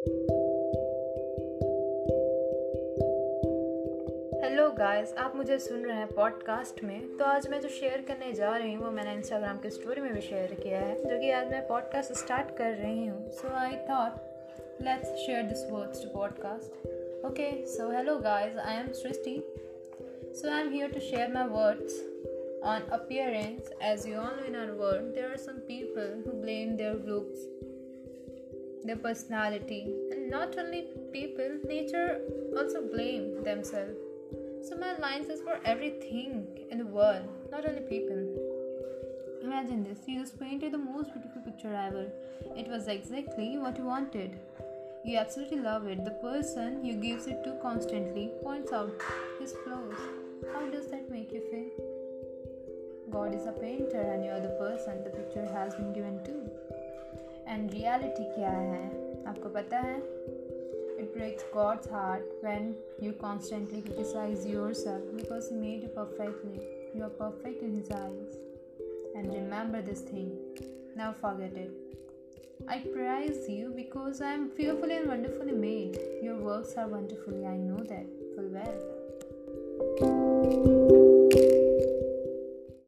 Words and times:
Hello 0.00 0.12
guys 4.78 5.14
आप 5.14 5.32
मुझे 5.36 5.58
सुन 5.58 5.84
रहे 5.84 5.96
हैं 5.96 6.06
पॉडकास्ट 6.06 6.84
में। 6.84 7.16
तो 7.16 7.24
आज 7.24 7.48
मैं 7.48 7.60
जो 7.60 7.68
शेयर 7.68 8.04
करने 8.08 8.32
जा 8.32 8.56
रही 8.56 8.74
हूँ, 8.74 8.84
वो 8.84 8.90
मैंने 8.90 9.14
इंस्टाग्राम 9.14 9.58
की 9.58 9.70
स्टोरी 9.70 10.00
में 10.00 10.14
भी 10.14 10.20
शेयर 10.20 10.54
किया 10.54 10.78
है, 10.80 10.96
जो 11.04 11.18
कि 11.20 11.30
आज 11.30 11.50
मैं 11.50 11.66
पॉडकास्ट 11.66 12.12
स्टार्ट 12.12 12.56
कर 12.56 12.72
रही 12.72 13.06
हूँ। 13.06 13.30
So 13.30 13.48
I 13.48 13.70
thought 13.70 14.12
let's 14.82 15.14
share 15.16 15.42
this 15.42 15.70
words 15.70 16.04
to 16.04 16.08
podcast 16.14 16.86
okay 17.26 17.66
so 17.66 17.90
hello 17.90 18.16
guys 18.16 18.56
I 18.56 18.76
am 18.76 18.88
Srishti 18.92 19.42
so 20.34 20.50
I 20.50 20.60
am 20.60 20.72
here 20.72 20.90
to 20.90 21.00
share 21.00 21.32
my 21.32 21.48
words 21.48 22.02
on 22.62 22.82
appearance. 22.90 23.68
As 23.90 24.02
you 24.06 24.16
all 24.16 24.36
know 24.36 24.46
in 24.48 24.54
our 24.54 24.74
world, 24.74 25.14
there 25.14 25.28
are 25.32 25.38
some 25.38 25.60
people 25.60 26.10
who 26.24 26.32
blame 26.42 26.76
looks. 27.06 27.69
Their 28.84 28.96
personality 28.96 29.82
and 30.10 30.30
not 30.30 30.58
only 30.58 30.86
people 31.12 31.58
nature 31.64 32.20
also 32.56 32.82
blame 32.92 33.42
themselves 33.44 33.98
so 34.62 34.76
my 34.76 34.94
alliance 34.94 35.28
is 35.30 35.40
for 35.40 35.58
everything 35.64 36.46
in 36.70 36.78
the 36.78 36.84
world, 36.84 37.26
not 37.50 37.66
only 37.66 37.80
people. 37.80 38.20
Imagine 39.42 39.82
this, 39.82 40.00
you 40.06 40.20
just 40.20 40.38
painted 40.38 40.72
the 40.72 40.78
most 40.78 41.14
beautiful 41.14 41.40
picture 41.42 41.74
ever. 41.74 42.12
It 42.56 42.68
was 42.68 42.86
exactly 42.86 43.56
what 43.56 43.78
you 43.78 43.84
wanted. 43.84 44.38
You 45.02 45.16
absolutely 45.16 45.60
love 45.60 45.86
it. 45.86 46.04
The 46.04 46.10
person 46.10 46.84
you 46.84 46.94
gives 46.94 47.26
it 47.26 47.42
to 47.44 47.58
constantly 47.62 48.30
points 48.42 48.70
out 48.70 48.92
his 49.40 49.54
flaws. 49.64 49.94
How 50.52 50.68
does 50.68 50.88
that 50.88 51.10
make 51.10 51.32
you 51.32 51.40
feel? 51.50 51.70
God 53.10 53.34
is 53.34 53.46
a 53.46 53.52
painter 53.52 54.00
and 54.00 54.22
you 54.22 54.30
are 54.30 54.40
the 54.40 54.56
person 54.60 55.02
the 55.02 55.10
picture 55.10 55.46
has 55.46 55.74
been 55.74 55.94
given 55.94 56.22
to. 56.24 56.79
And 57.52 57.72
reality 57.74 58.24
क्या 58.34 58.50
है 58.50 58.84
आपको 59.28 59.48
पता 59.54 59.78
है 59.86 59.94
it 61.02 61.14
breaks 61.14 61.44
God's 61.54 61.88
heart 61.94 62.26
when 62.46 62.74
you 63.04 63.12
constantly 63.22 63.80
criticize 63.86 64.46
yourself 64.46 65.02
because 65.16 65.48
He 65.48 65.56
made 65.56 65.82
you 65.82 65.92
perfectly. 65.96 66.60
You 66.94 67.04
are 67.04 67.14
perfect 67.22 67.62
in 67.62 67.74
His 67.74 67.90
eyes. 67.90 68.36
And 69.16 69.32
remember 69.32 69.82
this 69.82 70.02
thing. 70.12 70.30
Never 70.94 71.14
forget 71.24 71.56
it. 71.56 71.90
I 72.68 72.78
praise 72.78 73.48
you 73.48 73.72
because 73.74 74.20
I 74.20 74.32
am 74.32 74.50
fearfully 74.50 74.96
and 74.98 75.08
wonderfully 75.08 75.52
made. 75.52 75.98
Your 76.22 76.36
works 76.36 76.74
are 76.76 76.88
wonderfully, 76.88 77.46
I 77.46 77.56
know 77.56 77.78
that 77.78 78.06
full 78.34 78.50
well. 78.58 78.99